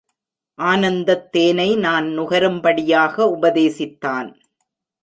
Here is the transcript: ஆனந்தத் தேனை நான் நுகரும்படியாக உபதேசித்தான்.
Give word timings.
ஆனந்தத் 0.59 1.31
தேனை 1.31 1.75
நான் 1.75 2.19
நுகரும்படியாக 2.19 3.37
உபதேசித்தான். 3.41 4.35